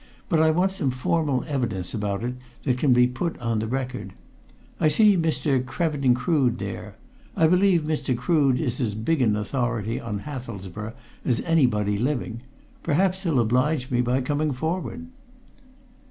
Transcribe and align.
"But 0.29 0.39
I 0.41 0.49
want 0.49 0.71
some 0.71 0.89
formal 0.89 1.45
evidence 1.47 1.93
about 1.93 2.23
it 2.23 2.33
that 2.63 2.79
can 2.79 2.91
be 2.91 3.05
put 3.05 3.37
on 3.37 3.59
the 3.59 3.67
record. 3.67 4.13
I 4.79 4.87
see 4.87 5.15
Mr. 5.15 5.63
Krevin 5.63 6.15
Crood 6.15 6.57
there 6.57 6.95
I 7.37 7.45
believe 7.45 7.81
Mr. 7.83 8.17
Crood 8.17 8.59
is 8.59 8.81
as 8.81 8.95
big 8.95 9.21
an 9.21 9.35
authority 9.35 9.99
on 10.01 10.21
Hathelsborough 10.21 10.93
as 11.23 11.41
anybody 11.41 11.99
living 11.99 12.41
perhaps 12.81 13.21
he'll 13.21 13.39
oblige 13.39 13.91
me 13.91 14.01
by 14.01 14.21
coming 14.21 14.53
forward." 14.53 15.05